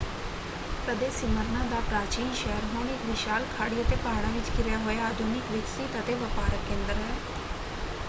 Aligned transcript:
ਕਦੇ 0.85 1.09
ਸੀਮਰਨਾ 1.11 1.63
ਦਾ 1.65 1.79
ਪ੍ਰਾਚੀਨ 1.81 2.31
ਸ਼ਹਿਰ 2.33 2.63
ਹੁਣ 2.67 2.89
ਇੱਕ 2.89 3.05
ਵਿਸ਼ਾਲ 3.05 3.45
ਖਾੜੀ 3.49 3.81
ਅਤੇ 3.81 3.95
ਪਹਾੜਾਂ 3.97 4.31
ਵਿੱਚ 4.31 4.49
ਘਿਰਿਆ 4.57 4.77
ਹੋਇਆ 4.79 5.05
ਆਧੁਨਿਕ 5.07 5.51
ਵਿਕਸਿਤ 5.51 5.99
ਅਤੇ 5.99 6.15
ਵਪਾਰਕ 6.15 6.67
ਕੇਂਦਰ 6.67 6.97
ਹੈ। 6.99 7.13